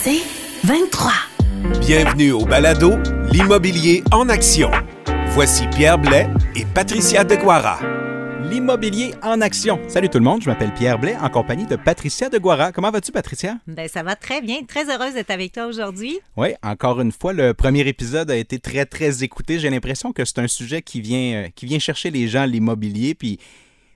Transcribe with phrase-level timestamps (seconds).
[0.00, 0.22] C'est
[0.62, 1.10] 23.
[1.80, 2.92] Bienvenue au balado
[3.32, 4.70] L'immobilier en action.
[5.30, 7.80] Voici Pierre Blais et Patricia Deguara.
[8.48, 9.80] L'immobilier en action.
[9.88, 12.70] Salut tout le monde, je m'appelle Pierre Blais en compagnie de Patricia Deguara.
[12.70, 13.58] Comment vas-tu, Patricia?
[13.66, 14.62] Ben, ça va très bien.
[14.62, 16.20] Très heureuse d'être avec toi aujourd'hui.
[16.36, 19.58] Oui, encore une fois, le premier épisode a été très, très écouté.
[19.58, 23.16] J'ai l'impression que c'est un sujet qui vient, euh, qui vient chercher les gens, l'immobilier,
[23.16, 23.40] puis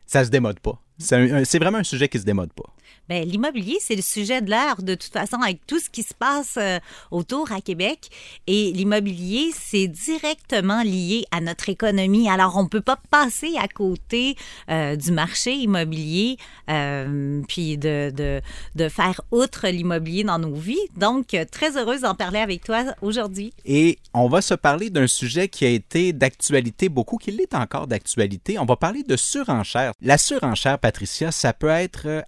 [0.05, 0.83] ça se démode pas.
[0.99, 2.65] C'est vraiment un sujet qui se démode pas.
[3.13, 6.15] Ben, l'immobilier, c'est le sujet de l'heure, de toute façon, avec tout ce qui se
[6.15, 6.79] passe euh,
[7.11, 8.09] autour à Québec.
[8.47, 12.31] Et l'immobilier, c'est directement lié à notre économie.
[12.31, 14.35] Alors, on ne peut pas passer à côté
[14.71, 16.39] euh, du marché immobilier,
[16.71, 18.41] euh, puis de, de,
[18.77, 20.89] de faire outre l'immobilier dans nos vies.
[20.97, 23.53] Donc, très heureuse d'en parler avec toi aujourd'hui.
[23.67, 27.89] Et on va se parler d'un sujet qui a été d'actualité beaucoup, qui l'est encore
[27.89, 28.59] d'actualité.
[28.59, 29.93] On va parler de surenchère.
[30.01, 32.23] La surenchère, Patricia, ça peut être euh,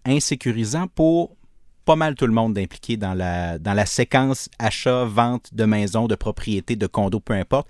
[0.94, 1.36] pour
[1.84, 6.06] pas mal tout le monde impliqué dans la, dans la séquence achat, vente de maisons,
[6.06, 7.68] de propriétés, de condos, peu importe.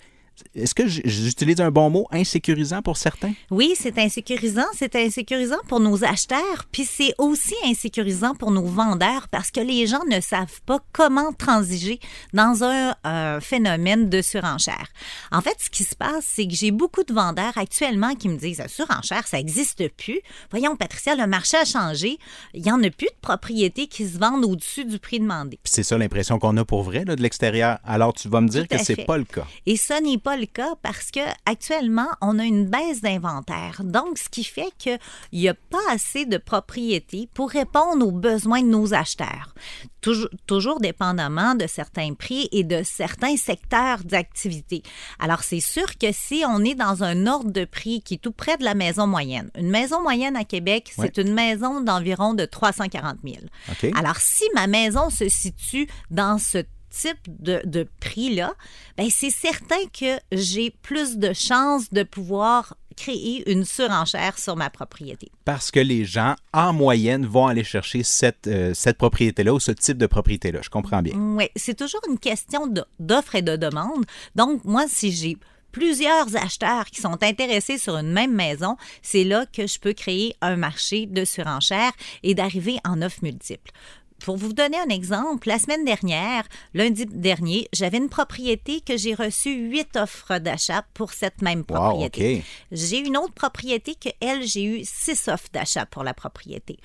[0.55, 3.33] Est-ce que j'utilise un bon mot, insécurisant pour certains?
[3.51, 4.67] Oui, c'est insécurisant.
[4.75, 9.87] C'est insécurisant pour nos acheteurs, puis c'est aussi insécurisant pour nos vendeurs parce que les
[9.87, 12.01] gens ne savent pas comment transiger
[12.33, 14.89] dans un euh, phénomène de surenchère.
[15.33, 18.37] En fait, ce qui se passe, c'est que j'ai beaucoup de vendeurs actuellement qui me
[18.37, 20.21] disent la surenchère, ça n'existe plus.
[20.51, 22.19] Voyons, Patricia, le marché a changé.
[22.55, 25.59] Il n'y en a plus de propriétés qui se vendent au-dessus du prix demandé.
[25.65, 27.79] C'est ça l'impression qu'on a pour vrai là, de l'extérieur.
[27.85, 29.47] Alors tu vas me dire que c'est pas le cas.
[29.67, 33.83] Et ça n'est pas le cas parce que actuellement, on a une baisse d'inventaire.
[33.85, 34.99] Donc, ce qui fait qu'il
[35.33, 39.55] n'y a pas assez de propriétés pour répondre aux besoins de nos acheteurs.
[40.01, 44.83] Toujours, toujours dépendamment de certains prix et de certains secteurs d'activité.
[45.19, 48.33] Alors, c'est sûr que si on est dans un ordre de prix qui est tout
[48.33, 51.11] près de la maison moyenne, une maison moyenne à Québec, Ouais.
[51.15, 53.37] c'est une maison d'environ de 340 000.
[53.71, 53.91] OK?
[53.97, 56.59] Alors, si ma maison se situe dans ce
[57.03, 58.53] type de, de prix-là,
[58.97, 64.71] ben c'est certain que j'ai plus de chances de pouvoir créer une surenchère sur ma
[64.71, 65.31] propriété.
[65.45, 69.73] Parce que les gens, en moyenne, vont aller chercher cette, euh, cette propriété-là ou ce
[69.73, 70.61] type de propriété-là.
[70.63, 71.15] Je comprends bien.
[71.17, 74.05] Oui, c'est toujours une question de- d'offre et de demande.
[74.37, 75.37] Donc, moi, si j'ai
[75.73, 80.37] plusieurs acheteurs qui sont intéressés sur une même maison, c'est là que je peux créer
[80.41, 81.91] un marché de surenchère
[82.23, 83.73] et d'arriver en offres multiples.
[84.21, 89.15] Pour vous donner un exemple, la semaine dernière, lundi dernier, j'avais une propriété que j'ai
[89.15, 92.45] reçu huit offres d'achat pour cette même Wow, propriété.
[92.73, 96.79] J'ai une autre propriété que elle, j'ai eu six offres d'achat pour la propriété,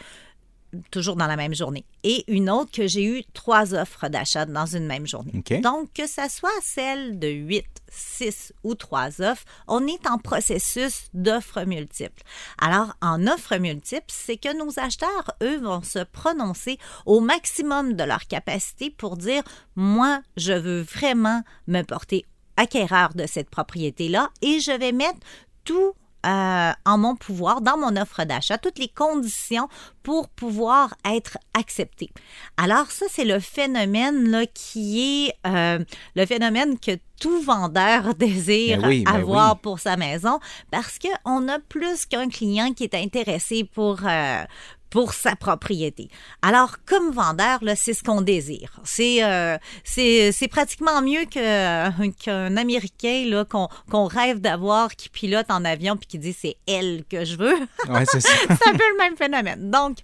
[0.91, 1.85] toujours dans la même journée.
[2.03, 5.43] Et une autre que j'ai eu trois offres d'achat dans une même journée.
[5.61, 11.09] Donc, que ça soit celle de 8, 6 ou 3 offres, on est en processus
[11.13, 12.23] d'offres multiples.
[12.59, 18.03] Alors, en offres multiples, c'est que nos acheteurs, eux, vont se prononcer au maximum de
[18.03, 19.43] leur capacité pour dire,
[19.75, 22.25] moi, je veux vraiment me porter
[22.57, 25.19] acquéreur de cette propriété-là et je vais mettre
[25.63, 25.93] tout
[26.25, 29.69] euh, en mon pouvoir, dans mon offre d'achat, toutes les conditions
[30.03, 32.09] pour pouvoir être accepté.
[32.57, 35.79] Alors ça, c'est le phénomène là, qui est euh,
[36.15, 39.59] le phénomène que tout vendeur désire Ben oui, ben avoir oui.
[39.61, 40.39] pour sa maison
[40.71, 44.43] parce qu'on a plus qu'un client qui est intéressé pour, euh,
[44.89, 46.09] pour sa propriété.
[46.41, 48.79] Alors, comme vendeur, là, c'est ce qu'on désire.
[48.83, 55.09] C'est euh, c'est c'est pratiquement mieux que- qu'un Américain là, qu'on qu'on rêve d'avoir qui
[55.09, 57.55] pilote en avion puis qui dit c'est elle que je veux.
[57.87, 58.17] Ouais, c'est
[58.49, 59.69] un peu le même phénomène.
[59.69, 59.97] Donc,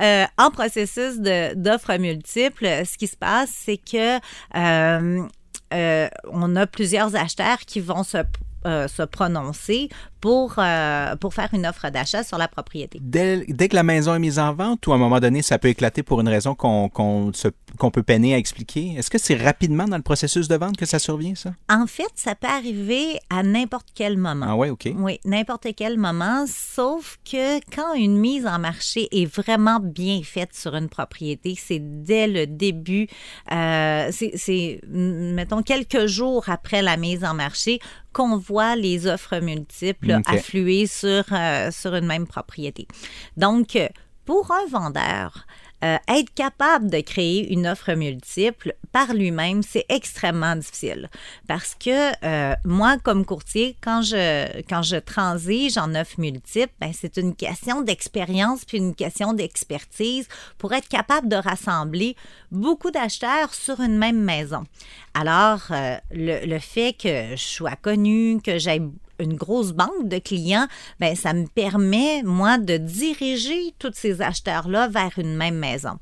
[0.00, 4.16] euh, en processus d'offres multiples, ce qui se passe, c'est que
[4.56, 5.22] euh,
[5.72, 8.18] euh, on a plusieurs acheteurs qui vont se,
[8.66, 9.88] euh, se prononcer
[10.20, 12.98] pour, euh, pour faire une offre d'achat sur la propriété.
[13.02, 15.58] Dès, dès que la maison est mise en vente ou à un moment donné, ça
[15.58, 17.48] peut éclater pour une raison qu'on se-
[17.78, 18.94] qu'on peut peiner à expliquer?
[18.98, 21.52] Est-ce que c'est rapidement dans le processus de vente que ça survient, ça?
[21.70, 24.46] En fait, ça peut arriver à n'importe quel moment.
[24.50, 24.88] Ah ouais, OK.
[24.96, 30.54] Oui, n'importe quel moment, sauf que quand une mise en marché est vraiment bien faite
[30.54, 33.06] sur une propriété, c'est dès le début,
[33.52, 37.78] euh, c'est- mettons, quelques jours après la mise en marché
[38.12, 42.86] qu'on voit les offres multiples Affluer sur, euh, sur une même propriété.
[43.36, 43.88] Donc, euh,
[44.24, 45.46] pour un vendeur,
[45.82, 51.08] euh, être capable de créer une offre multiple par lui-même, c'est extrêmement difficile.
[51.48, 56.92] Parce que euh, moi, comme courtier, quand je, quand je transige en offre multiple, ben,
[56.92, 60.28] c'est une question d'expérience puis une question d'expertise
[60.58, 62.14] pour être capable de rassembler
[62.50, 64.64] beaucoup d'acheteurs sur une même maison.
[65.14, 68.82] Alors, euh, le, le fait que je sois connue, que j'aie
[69.20, 70.66] une grosse banque de clients,
[70.98, 75.98] ben ça me permet, moi, de diriger tous ces acheteurs-là vers une même maison.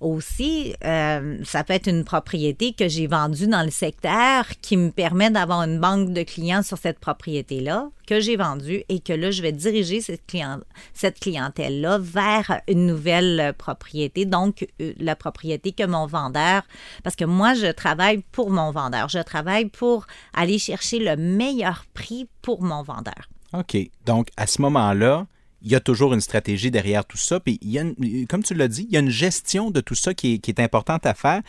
[0.00, 4.90] Aussi, euh, ça peut être une propriété que j'ai vendue dans le secteur qui me
[4.90, 9.30] permet d'avoir une banque de clients sur cette propriété-là que j'ai vendue et que là,
[9.30, 10.60] je vais diriger cette, client,
[10.92, 16.62] cette clientèle-là vers une nouvelle propriété, donc euh, la propriété que mon vendeur,
[17.02, 21.86] parce que moi, je travaille pour mon vendeur, je travaille pour aller chercher le meilleur
[21.94, 23.28] prix pour mon vendeur.
[23.52, 23.76] OK.
[24.04, 25.26] Donc, à ce moment-là,
[25.64, 27.40] il y a toujours une stratégie derrière tout ça.
[27.40, 27.84] Puis, il y a
[28.28, 31.06] comme tu l'as dit, il y a une gestion de tout ça qui est, importante
[31.06, 31.40] à faire.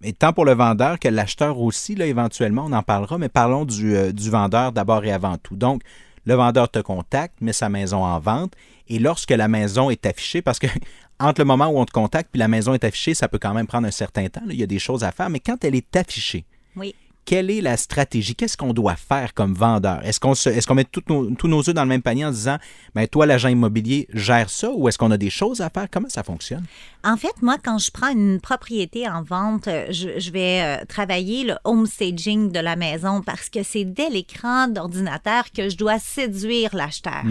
[0.00, 3.66] Mais tant pour le vendeur que l'acheteur aussi, là, éventuellement, on en parlera, mais parlons
[3.66, 5.56] du, euh, du vendeur d'abord et avant tout.
[5.56, 5.82] Donc,
[6.24, 8.54] le vendeur te contacte, met sa maison en vente,
[8.88, 10.66] et lorsque la maison est affichée, parce que
[11.20, 13.52] entre le moment où on te contacte puis la maison est affichée, ça peut quand
[13.52, 15.74] même prendre un certain temps, il y a des choses à faire, mais quand elle
[15.74, 16.46] est affichée,
[16.76, 16.94] Oui.
[17.30, 18.34] Quelle est la stratégie?
[18.34, 20.04] Qu'est-ce qu'on doit faire comme vendeur?
[20.04, 22.56] Est-ce qu'on est met tous nos, tous nos œufs dans le même panier en disant,
[22.96, 25.86] ben toi, l'agent immobilier, gère ça ou est-ce qu'on a des choses à faire?
[25.88, 26.64] Comment ça fonctionne?
[27.04, 30.84] En fait, moi, quand je prends une propriété en vente, euh, je, je vais euh,
[30.88, 35.76] travailler le home staging de la maison parce que c'est dès l'écran d'ordinateur que je
[35.76, 37.22] dois séduire l'acheteur.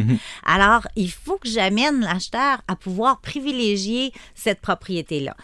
[0.45, 5.35] Alors, il faut que j'amène l'acheteur à pouvoir privilégier cette propriété-là.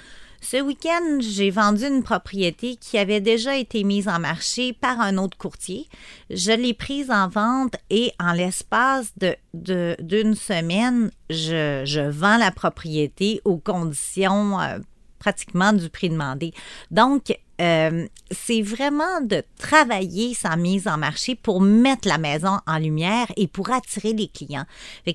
[0.48, 5.18] Ce week-end, j'ai vendu une propriété qui avait déjà été mise en marché par un
[5.18, 5.88] autre courtier.
[6.30, 9.12] Je l'ai prise en vente et en l'espace
[9.56, 14.78] d'une semaine, je, vends la propriété aux conditions euh,
[15.18, 16.54] pratiquement du prix demandé.
[16.92, 22.78] Donc, euh, c'est vraiment de travailler sa mise en marché pour mettre la maison en
[22.78, 24.66] lumière et pour attirer les clients.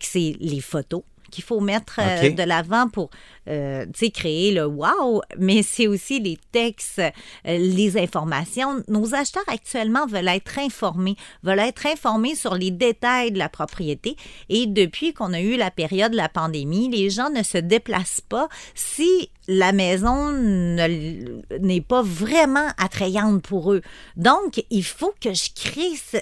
[0.03, 3.11] C'est les photos qu'il faut mettre euh, de l'avant pour
[3.49, 7.11] euh, créer le wow, mais c'est aussi les textes, euh,
[7.45, 8.83] les informations.
[8.89, 14.17] Nos acheteurs actuellement veulent être informés, veulent être informés sur les détails de la propriété.
[14.49, 18.23] Et depuis qu'on a eu la période de la pandémie, les gens ne se déplacent
[18.29, 23.83] pas si la maison ne- n'est pas vraiment attrayante pour eux.
[24.17, 26.21] Donc, il faut que je crée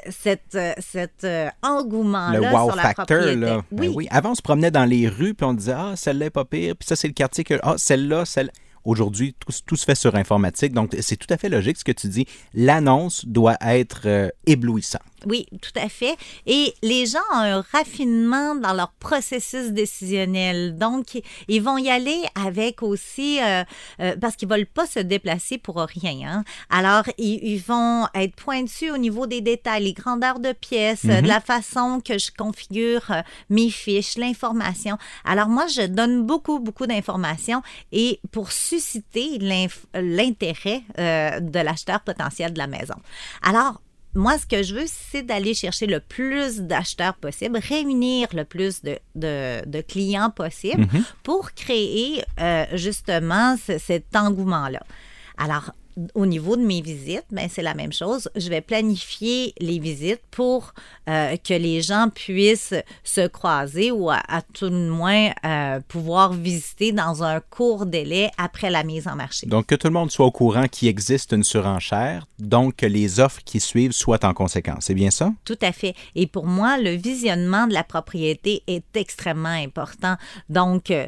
[0.54, 3.36] euh, cet euh, engouement-là le wow sur la factor, propriété.
[3.36, 3.62] là.
[3.70, 4.08] Ben Oui, oui.
[4.10, 6.74] Avant, on se promenait dans les rues, puis on disait, ah, celle-là est pas pire,
[6.74, 7.58] puis ça, c'est le quartier que.
[7.62, 8.50] Ah, celle-là, celle.
[8.84, 11.92] Aujourd'hui, tout, tout se fait sur informatique, donc c'est tout à fait logique ce que
[11.92, 12.24] tu dis.
[12.54, 15.02] L'annonce doit être euh, éblouissante.
[15.26, 16.16] Oui, tout à fait.
[16.46, 20.78] Et les gens ont un raffinement dans leur processus décisionnel.
[20.78, 23.64] Donc, ils vont y aller avec aussi, euh,
[24.00, 26.28] euh, parce qu'ils ne veulent pas se déplacer pour rien.
[26.28, 26.44] hein.
[26.70, 31.20] Alors, ils, ils vont être pointus au niveau des détails, les grandeurs de pièces, euh,
[31.20, 34.98] de la façon que je configure euh, mes fiches, l'information.
[35.24, 39.38] Alors, moi, je donne beaucoup, beaucoup d'informations et pour susciter
[39.94, 42.94] l'intérêt de l'acheteur potentiel de la maison.
[43.42, 43.80] Alors,
[44.14, 48.82] moi, ce que je veux, c'est d'aller chercher le plus d'acheteurs possible, réunir le plus
[48.82, 50.86] de, de- de clients possible
[51.22, 54.80] pour créer euh, justement ce- cet engouement-là.
[55.36, 55.72] Alors,
[56.14, 58.28] au niveau de mes visites, ben, c'est la même chose.
[58.36, 60.72] Je vais planifier les visites pour
[61.08, 62.74] euh, que les gens puissent
[63.04, 68.30] se croiser ou à, à tout le moins euh, pouvoir visiter dans un court délai
[68.38, 69.46] après la mise en marché.
[69.46, 73.20] Donc, que tout le monde soit au courant qu'il existe une surenchère, donc que les
[73.20, 74.84] offres qui suivent soient en conséquence.
[74.86, 75.32] C'est bien ça?
[75.44, 75.94] Tout à fait.
[76.14, 80.16] Et pour moi, le visionnement de la propriété est extrêmement important.
[80.48, 81.06] Donc, euh,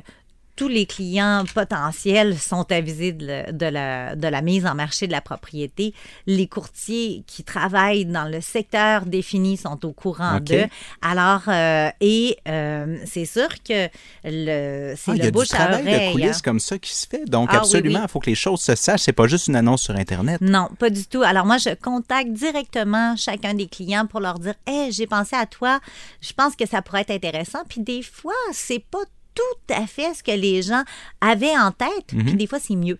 [0.57, 5.07] tous les clients potentiels sont avisés de, le- de la, de la mise en marché
[5.07, 5.95] de la propriété.
[6.27, 10.67] Les courtiers qui travaillent dans le secteur défini sont au courant d'eux.
[11.03, 13.89] Alors, euh, et euh, c'est sûr que
[14.25, 16.07] le, c'est Ah, il y le a du bouche à travail oreille.
[16.09, 16.41] de coulisses hein.
[16.45, 17.25] comme ça qui se fait.
[17.25, 18.09] Donc, Ah, absolument, il oui.
[18.09, 19.01] faut que les choses se sachent.
[19.03, 20.41] C'est pas juste une annonce sur Internet.
[20.41, 21.23] Non, pas du tout.
[21.23, 25.47] Alors moi, je contacte directement chacun des clients pour leur dire, hey, j'ai pensé à
[25.47, 25.81] toi,
[26.21, 27.61] je pense que ça pourrait être intéressant.
[27.69, 28.99] Puis des fois, c'est pas
[29.41, 30.83] tout à fait ce que les gens
[31.21, 32.07] avaient en tête.
[32.09, 32.99] Puis des fois, c'est mieux.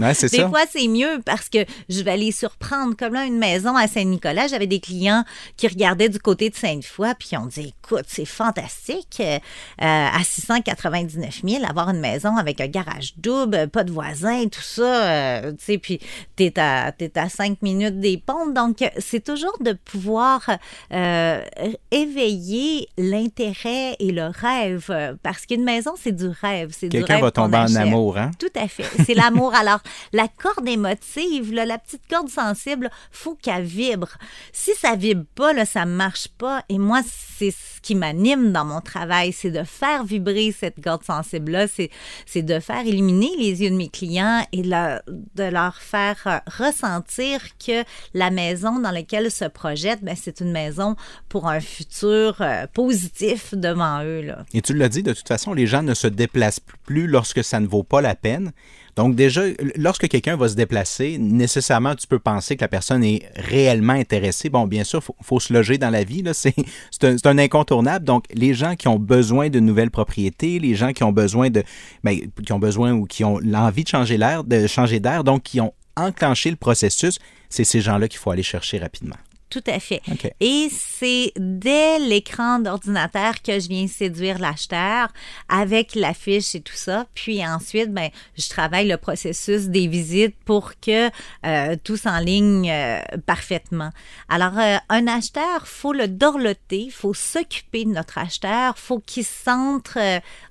[0.00, 0.48] Ouais, Des ça.
[0.48, 2.94] fois, c'est mieux parce que je vais les surprendre.
[2.96, 5.24] Comme là, une maison à Saint-Nicolas, j'avais des clients
[5.56, 9.38] qui regardaient du côté de Sainte-Foy, puis on dit, écoute, c'est fantastique, euh,
[9.78, 14.82] à 699 000, avoir une maison avec un garage double, pas de voisins, tout ça,
[15.04, 15.98] euh, tu sais, puis
[16.36, 18.50] t'es à, t'es à cinq minutes des ponts.
[18.50, 20.48] Donc, c'est toujours de pouvoir
[20.92, 21.42] euh,
[21.90, 26.74] éveiller l'intérêt et le rêve, parce qu'une maison, c'est du rêve.
[26.78, 28.30] c'est du Quelqu'un va tomber en amour, hein?
[28.38, 28.84] Tout à fait.
[29.04, 29.51] C'est l'amour.
[29.54, 29.80] Alors,
[30.12, 34.08] la corde émotive, la petite corde sensible, faut qu'elle vibre.
[34.52, 36.64] Si ça vibre pas, là, ça marche pas.
[36.68, 37.02] Et moi,
[37.38, 41.66] c'est ce qui m'anime dans mon travail, c'est de faire vibrer cette corde sensible-là.
[41.68, 47.40] C'est, de faire éliminer les yeux de mes clients et de leur, faire euh, ressentir
[47.58, 50.96] que la maison dans laquelle ils se projettent, ben, c'est une maison
[51.28, 54.22] pour un futur euh, positif devant eux.
[54.54, 57.60] Et tu l'as dit, de toute façon, les gens ne se déplacent plus lorsque ça
[57.60, 58.52] ne vaut pas la peine.
[58.96, 59.42] Donc déjà,
[59.76, 64.50] lorsque quelqu'un va se déplacer, nécessairement, tu peux penser que la personne est réellement intéressée.
[64.50, 68.04] Bon, bien sûr, il faut, se loger dans la vie, c'est un, incontournable.
[68.04, 71.62] Donc, les gens qui ont besoin de nouvelles propriétés, les gens qui ont besoin de,
[72.04, 75.42] ben, qui ont besoin ou qui ont l'envie de changer l'air, de changer d'air, donc
[75.42, 77.18] qui ont enclenché le processus,
[77.48, 79.16] c'est ces gens-là qu'il faut aller chercher rapidement.
[79.52, 80.00] Tout à fait.
[80.40, 85.08] Et c'est dès l'écran d'ordinateur que je viens séduire l'acheteur
[85.46, 87.04] avec l'affiche et tout ça.
[87.12, 91.10] Puis ensuite, ben, je travaille le processus des visites pour que
[91.44, 93.90] euh, tout s'enligne euh, parfaitement.
[94.30, 99.44] Alors, euh, un acheteur, faut le dorloter, faut s'occuper de notre acheteur, faut qu'il se
[99.44, 99.98] sente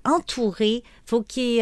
[0.06, 1.62] entouré, faut qu'il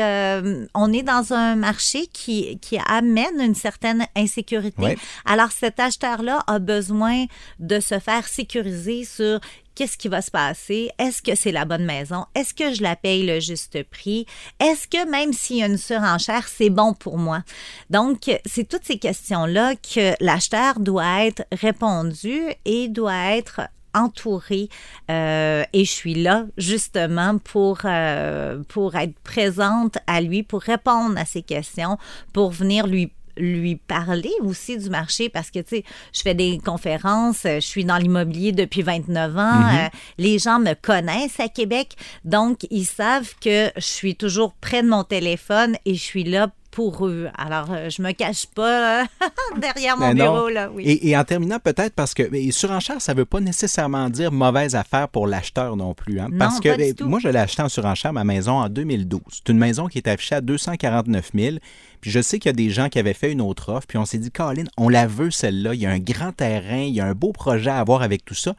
[0.75, 4.95] on est dans un marché qui, qui amène une certaine insécurité.
[5.25, 7.25] Alors, cet acheteur-là a besoin
[7.57, 9.39] de se faire sécuriser sur
[9.73, 10.91] qu'est-ce qui va se passer?
[10.99, 12.25] Est-ce que c'est la bonne maison?
[12.35, 14.27] Est-ce que je la paye le juste prix?
[14.59, 17.41] Est-ce que même s'il y a une surenchère, c'est bon pour moi?
[17.89, 23.61] Donc, c'est toutes ces questions-là que l'acheteur doit être répondu et doit être
[23.93, 24.69] entouré
[25.09, 31.17] euh, et je suis là justement pour, euh, pour être présente à lui, pour répondre
[31.17, 31.97] à ses questions,
[32.33, 36.59] pour venir lui lui parler aussi du marché parce que, tu sais, je fais des
[36.59, 39.85] conférences, je suis dans l'immobilier depuis 29 ans, mm-hmm.
[39.85, 44.83] euh, les gens me connaissent à Québec, donc ils savent que je suis toujours près
[44.83, 47.27] de mon téléphone et je suis là pour eux.
[47.37, 49.03] Alors, euh, je me cache pas
[49.57, 50.49] derrière mon ben bureau.
[50.49, 50.99] Là, oui.
[51.01, 55.09] et, en terminant, peut-être parce que surenchère, ça ne veut pas nécessairement dire mauvaise affaire
[55.09, 56.19] pour l'acheteur non plus.
[56.19, 59.21] Hein, parce que ben, moi, je l'ai acheté en surenchère, ma maison, en 2012.
[59.29, 61.57] C'est une maison qui est affichée à 249 000
[62.01, 63.97] puis je sais qu'il y a des gens qui avaient fait une autre offre, puis
[63.97, 66.93] on s'est dit, Colin, on la veut celle-là, il y a un grand terrain, il
[66.93, 68.55] y a un beau projet à avoir avec tout ça.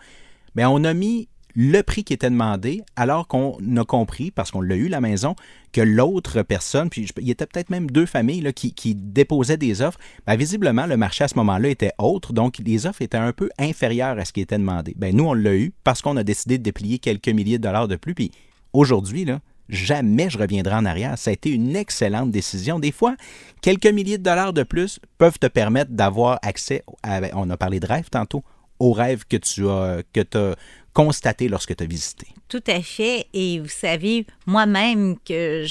[0.54, 4.60] Mais on a mis le prix qui était demandé, alors qu'on a compris, parce qu'on
[4.60, 5.34] l'a eu la maison,
[5.72, 9.82] que l'autre personne, puis il y était peut-être même deux familles là, qui, déposaient des
[9.82, 13.32] offres, bien, visiblement, le marché à ce moment-là était autre, donc les offres étaient un
[13.32, 14.94] peu inférieures à ce qui était demandé.
[14.96, 17.88] Bien, nous, on l'a eu parce qu'on a décidé de déplier quelques milliers de dollars
[17.88, 18.30] de plus, puis
[18.72, 19.26] aujourd'hui,
[19.70, 21.16] jamais je reviendrai en arrière.
[21.16, 22.78] Ça a été une excellente décision.
[22.78, 23.14] Des fois,
[23.62, 27.80] quelques milliers de dollars de plus peuvent te permettre d'avoir accès, à, on a parlé
[27.80, 28.42] de rêve tantôt,
[28.78, 30.56] aux rêves que tu as, que as
[30.92, 32.26] constaté lorsque tu as visité.
[32.48, 33.26] Tout à fait.
[33.32, 35.64] Et vous savez, moi-même, que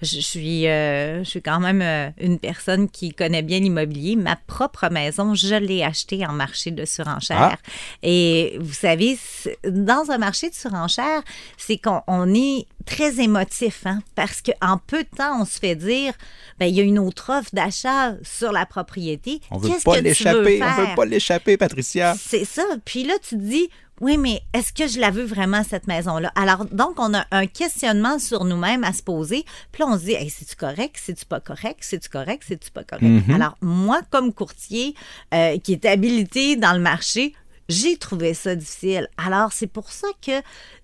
[0.00, 4.14] je, suis, euh, je suis quand même euh, une personne qui connaît bien l'immobilier.
[4.14, 7.56] Ma propre maison, je l'ai achetée en marché de surenchère.
[7.56, 7.70] Ah.
[8.04, 9.18] Et vous savez,
[9.64, 11.22] dans un marché de surenchère,
[11.56, 16.12] c'est qu'on est très émotif, hein, parce qu'en peu de temps, on se fait dire,
[16.58, 19.40] ben, il y a une autre offre d'achat sur la propriété.
[19.50, 22.14] On veut pas l'échapper, on veut pas l'échapper, Patricia.
[22.18, 22.62] C'est ça.
[22.84, 23.68] Puis là, tu te dis,
[24.00, 26.32] oui, mais est-ce que je la veux vraiment, cette maison-là?
[26.34, 29.44] Alors, donc, on a un questionnement sur nous-mêmes à se poser.
[29.72, 30.96] Puis là, on se dit, hey, c'est-tu correct?
[30.98, 31.78] C'est-tu pas correct?
[31.82, 32.42] C'est-tu correct?
[32.46, 33.04] C'est-tu pas correct?
[33.04, 33.34] Mm-hmm.
[33.34, 34.94] Alors, moi, comme courtier
[35.34, 37.34] euh, qui est habilité dans le marché,
[37.70, 39.08] j'ai trouvé ça difficile.
[39.16, 40.42] Alors, c'est pour ça que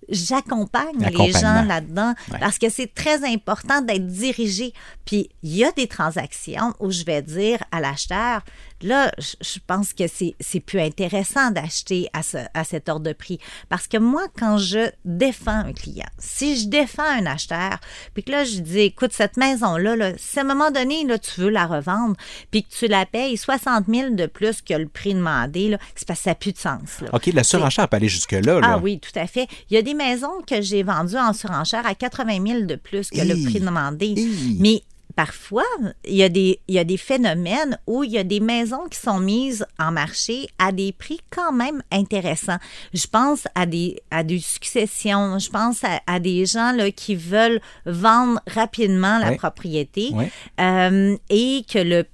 [0.09, 4.73] j'accompagne les gens là-dedans parce que c'est très important d'être dirigé.
[5.05, 8.43] Puis, il y a des transactions où je vais dire à l'acheteur,
[8.83, 13.39] là, je pense que c'est plus intéressant d'acheter à, ce, à cet ordre de prix.
[13.69, 17.79] Parce que moi, quand je défends un client, si je défends un acheteur,
[18.15, 21.19] puis que là, je dis, écoute, cette maison-là, là, si à un moment donné, là,
[21.19, 22.17] tu veux la revendre,
[22.51, 26.21] puis que tu la payes 60 000 de plus que le prix demandé, c'est parce
[26.21, 26.76] que ça n'a plus de sens.
[27.13, 28.61] OK, la surenchère peut aller jusque-là.
[28.63, 29.47] Ah oui, tout à fait.
[29.71, 33.11] Il y a des maisons que j'ai vendues en surenchère à 80 000 de plus
[33.11, 34.15] que le prix demandé.
[34.59, 34.83] Mais
[35.17, 35.65] parfois,
[36.05, 38.87] il y, a des, il y a des phénomènes où il y a des maisons
[38.91, 42.59] qui sont mises en marché à des prix quand même intéressants.
[42.93, 47.61] Je pense à des, à des successions, je pense à, des gens là, qui veulent
[47.87, 50.13] vendre rapidement la propriété
[50.61, 52.05] euh, et que le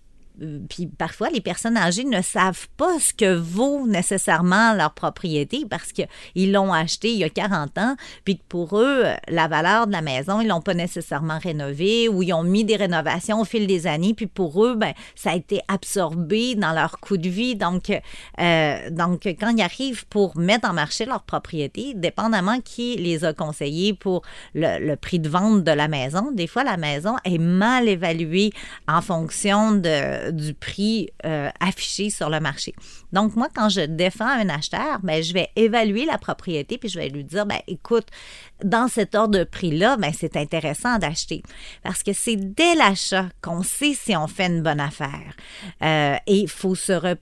[0.69, 5.93] puis parfois, les personnes âgées ne savent pas ce que vaut nécessairement leur propriété parce
[5.93, 9.93] qu'ils l'ont acheté il y a 40 ans, puis que pour eux, la valeur de
[9.93, 13.67] la maison, ils l'ont pas nécessairement rénovée ou ils ont mis des rénovations au fil
[13.67, 17.55] des années, puis pour eux, ben, ça a été absorbé dans leur coût de vie.
[17.55, 23.25] Donc, euh, donc quand ils arrivent pour mettre en marché leur propriété, dépendamment qui les
[23.25, 24.23] a conseillés pour
[24.55, 28.53] le, prix de vente de la maison, des fois, la maison est mal évaluée
[28.89, 32.75] en fonction de du prix euh, affiché sur le marché.
[33.13, 36.99] Donc, moi, quand je défends un acheteur, ben, je vais évaluer la propriété puis je
[36.99, 38.09] vais lui dire, ben, écoute,
[38.65, 41.43] dans cet ordre de prix-là, ben, c'est intéressant d'acheter.
[41.83, 45.35] Parce que c'est dès l'achat qu'on sait si on fait une bonne affaire.
[45.83, 47.17] Euh, et il faut se sais,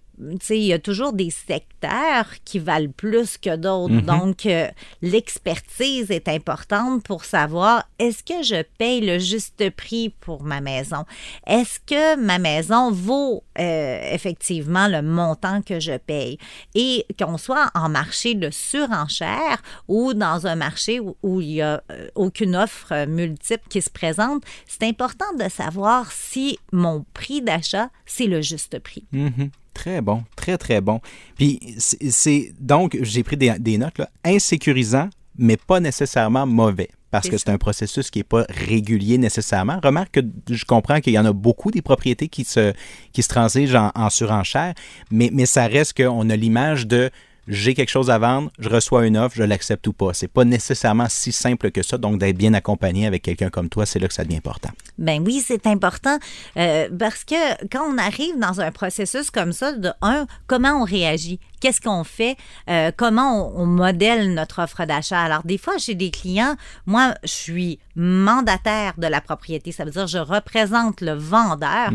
[0.50, 3.94] il y a toujours des secteurs qui valent plus que d'autres.
[3.94, 4.02] Mhm.
[4.02, 4.68] Donc, euh,
[5.02, 11.04] l'expertise est importante pour savoir est-ce que je paye le juste prix pour ma maison?
[11.46, 16.38] Est-ce que ma maison vaut euh, effectivement le montant que je paye?
[16.74, 21.62] Et qu'on soit en marché de surenchère ou dans un marché où, où il n'y
[21.62, 27.42] a euh, aucune offre multiple qui se présente, c'est important de savoir si mon prix
[27.42, 29.04] d'achat, c'est le juste prix.
[29.12, 29.50] Mhm.
[29.74, 31.00] Très bon, très, très bon.
[31.36, 35.08] Puis, c'est- donc, j'ai pris des, des notes, là, insécurisant,
[35.38, 36.90] mais pas nécessairement mauvais.
[37.10, 39.80] Parce que c'est un processus qui n'est pas régulier nécessairement.
[39.82, 42.72] Remarque que je comprends qu'il y en a beaucoup des propriétés qui se,
[43.12, 44.74] qui se transigent en, en surenchère,
[45.10, 47.10] mais, mais ça reste qu'on a l'image de
[47.50, 50.14] j'ai quelque chose à vendre, je reçois une offre, je l'accepte ou pas.
[50.14, 51.98] C'est pas nécessairement si simple que ça.
[51.98, 54.70] Donc, d'être bien accompagné avec quelqu'un comme toi, c'est là que ça devient important.
[54.98, 56.18] Ben oui, c'est important
[56.56, 60.84] euh, parce que quand on arrive dans un processus comme ça, de un, comment on
[60.84, 61.40] réagit?
[61.60, 62.36] Qu'est-ce qu'on fait?
[62.68, 65.20] Euh, comment on, on modèle notre offre d'achat?
[65.20, 69.72] Alors, des fois, chez des clients, moi, je suis mandataire de la propriété.
[69.72, 71.90] Ça veut dire je représente le vendeur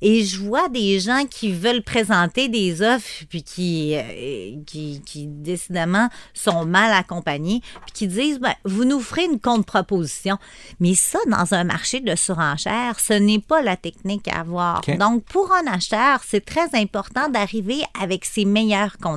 [0.00, 5.26] et je vois des gens qui veulent présenter des offres puis qui, euh, qui, qui
[5.26, 10.38] décidément sont mal accompagnés puis qui disent ben, vous nous ferez une contre-proposition.
[10.78, 14.80] Mais ça, dans un marché de surenchère, ce n'est pas la technique à avoir.
[14.98, 19.09] Donc, pour un acheteur, c'est très important d'arriver avec ses meilleures conditions.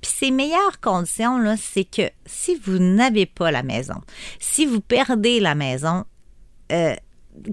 [0.00, 4.00] Puis ces meilleures conditions, là, c'est que si vous n'avez pas la maison,
[4.38, 6.04] si vous perdez la maison,
[6.72, 6.94] euh,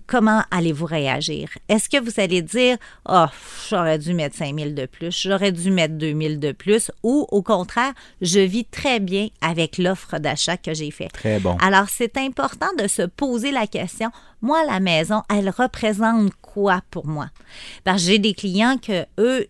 [0.07, 1.49] comment allez-vous réagir?
[1.69, 2.77] Est-ce que vous allez dire,
[3.09, 3.25] oh,
[3.69, 7.27] j'aurais dû mettre 5 000 de plus, j'aurais dû mettre 2 000 de plus, ou
[7.31, 11.13] au contraire, je vis très bien avec l'offre d'achat que j'ai faite?
[11.13, 11.57] Très bon.
[11.57, 14.11] Alors, c'est important de se poser la question,
[14.41, 17.27] moi, la maison, elle représente quoi pour moi?
[17.83, 19.47] Parce que j'ai des clients que, eux,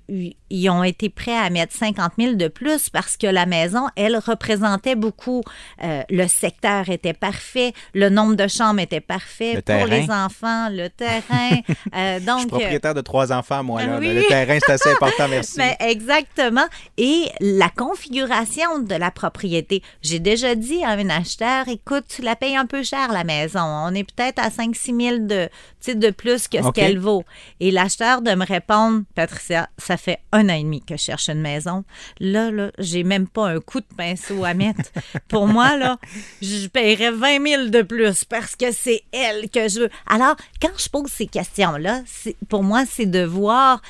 [0.49, 4.17] ils ont été prêts à mettre 50 000 de plus parce que la maison, elle
[4.17, 5.41] représentait beaucoup.
[5.83, 9.85] Euh, le secteur était parfait, le nombre de chambres était parfait Le pour terrain.
[9.87, 11.51] les enfants, le terrain.
[11.95, 13.83] Euh, Je donc, suis propriétaire de trois enfants, moi.
[13.83, 13.97] Là.
[13.99, 14.13] oui.
[14.13, 15.55] Le terrain, c'est assez important, merci.
[15.57, 16.65] ben, exactement.
[16.97, 19.81] Et la configuration de la propriété.
[20.01, 23.61] J'ai déjà dit à un acheteur, écoute, tu la payes un peu cher, la maison.
[23.61, 24.49] On est peut-être à
[24.87, 25.49] 5-6 000 de,
[25.93, 27.23] de plus que ce qu'elle vaut.
[27.59, 31.29] Et l'acheteur de me répondre, Patricia, ça fait un an et demi que je cherche
[31.29, 31.83] une maison.
[32.19, 34.91] Là, là, j'ai même pas un coup de pinceau à mettre.
[35.27, 35.97] Pour moi, là,
[36.41, 39.89] je paierais 20 000 de plus parce que c'est elle que je veux.
[40.07, 43.81] Alors, quand je pose ces questions-là, c'est- pour moi, c'est de voir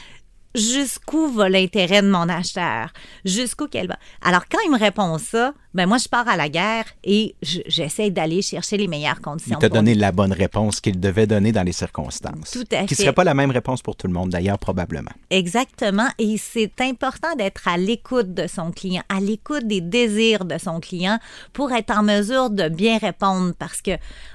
[0.56, 2.90] jusqu'où va l'intérêt de mon acheteur,
[3.26, 3.98] jusqu'où qu'elle va?
[4.22, 7.62] Alors, quand il me répond ça, ben moi, je pars à la guerre et je-
[7.66, 9.58] j'essaie d'aller chercher les meilleures Il conditions.
[9.60, 12.52] t'a pour donné la bonne réponse qu'il devait donner dans les circonstances.
[12.52, 12.96] Tout à Qui ne fait.
[12.96, 15.12] serait pas la même réponse pour tout le monde, d'ailleurs, probablement.
[15.30, 16.10] Exactement.
[16.20, 20.82] Et c'est important d'être à l'écoute de son client, à l'écoute des désirs de son
[20.82, 21.20] client
[21.54, 23.54] pour être en mesure de bien répondre.
[23.58, 23.92] Parce que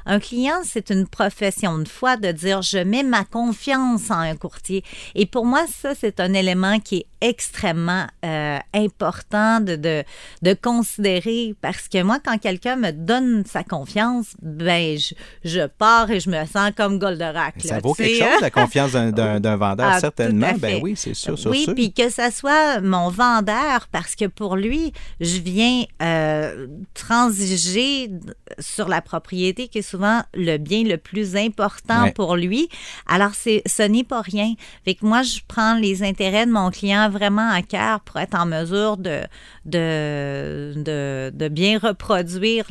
[0.07, 4.37] un client, c'est une profession de foi de dire je mets ma confiance en un
[4.37, 4.83] courtier.
[5.15, 10.05] Et pour moi, ça, c'est un élément qui est extrêmement euh, important de, de,
[10.43, 15.15] de considérer parce que moi, quand quelqu'un me donne sa confiance, ben, je,
[15.45, 17.55] je pars et je me sens comme Goldorak.
[17.65, 18.33] Ça là, vaut tu quelque sais, hein?
[18.33, 20.53] chose, la confiance d'un- vendeur, Ah, certainement.
[20.59, 24.57] Ben oui, c'est sûr, sûr, oui, puis que ça soit mon vendeur, parce que pour
[24.57, 28.11] lui, je viens euh, transiger
[28.59, 32.13] sur la propriété, qui est souvent le bien le plus important Ouais.
[32.13, 32.69] pour lui.
[33.07, 34.55] Alors, c'est, ce n'est pas rien.
[34.85, 38.35] Fait que moi, je prends les intérêts de mon client vraiment à cœur pour être
[38.35, 39.23] en mesure de,
[39.65, 42.67] de, de, bien reproduire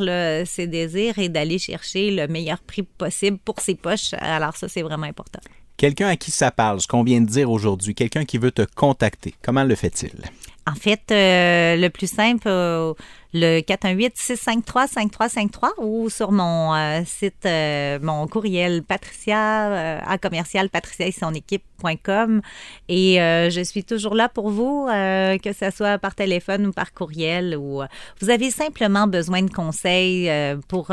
[0.46, 4.14] ses désirs et d'aller chercher le meilleur prix possible pour ses poches.
[4.20, 5.40] Alors, ça, c'est vraiment important.
[5.78, 8.66] Quelqu'un à qui ça parle, ce qu'on vient de dire aujourd'hui, quelqu'un qui veut te
[8.76, 10.12] contacter, comment le fait-il?
[10.68, 12.96] En fait, euh, le plus simple, euh,
[13.34, 21.12] le 418-653-5353 ou sur mon euh, site, euh, mon courriel patricia à commercial patricia et
[21.12, 22.42] son équipe.com.
[22.90, 27.56] Et je suis toujours là pour vous, que ce soit par téléphone ou par courriel.
[27.58, 27.84] Ou
[28.22, 30.32] vous avez simplement besoin de conseils
[30.68, 30.92] pour,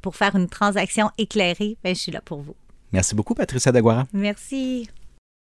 [0.00, 2.54] pour faire une transaction éclairée, ben, je suis là pour vous.
[2.92, 4.06] Merci beaucoup, Patricia Daguara.
[4.12, 4.88] Merci.